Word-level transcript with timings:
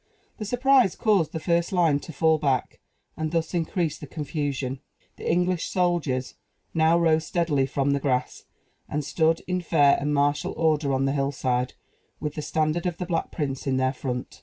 The 0.39 0.45
surprise 0.45 0.95
caused 0.95 1.31
the 1.31 1.39
first 1.39 1.71
line 1.71 1.99
to 1.99 2.11
fall 2.11 2.39
back, 2.39 2.79
and 3.15 3.31
thus 3.31 3.53
increase 3.53 3.99
the 3.99 4.07
confusion. 4.07 4.79
The 5.17 5.31
English 5.31 5.67
soldiers 5.69 6.33
now 6.73 6.97
rose 6.97 7.27
steadily 7.27 7.67
from 7.67 7.91
the 7.91 7.99
grass, 7.99 8.41
and 8.89 9.05
stood 9.05 9.43
in 9.47 9.61
fair 9.61 9.99
and 9.99 10.11
martial 10.11 10.53
order 10.57 10.91
on 10.91 11.05
the 11.05 11.11
hillside, 11.11 11.73
with 12.19 12.33
the 12.33 12.41
standard 12.41 12.87
of 12.87 12.97
the 12.97 13.05
Black 13.05 13.29
Prince 13.31 13.67
in 13.67 13.77
their 13.77 13.93
front. 13.93 14.39